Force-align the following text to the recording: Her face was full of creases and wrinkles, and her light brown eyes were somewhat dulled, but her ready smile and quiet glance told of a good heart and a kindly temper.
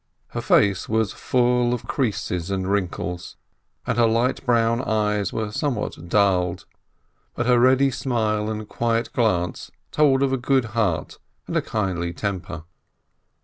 Her 0.29 0.41
face 0.41 0.89
was 0.89 1.11
full 1.13 1.75
of 1.75 1.85
creases 1.87 2.49
and 2.49 2.67
wrinkles, 2.67 3.35
and 3.85 3.99
her 3.99 4.07
light 4.07 4.43
brown 4.43 4.81
eyes 4.81 5.31
were 5.31 5.51
somewhat 5.51 6.09
dulled, 6.09 6.65
but 7.35 7.45
her 7.45 7.59
ready 7.59 7.91
smile 7.91 8.49
and 8.49 8.67
quiet 8.67 9.13
glance 9.13 9.69
told 9.91 10.23
of 10.23 10.33
a 10.33 10.37
good 10.37 10.65
heart 10.73 11.19
and 11.45 11.55
a 11.55 11.61
kindly 11.61 12.13
temper. 12.13 12.63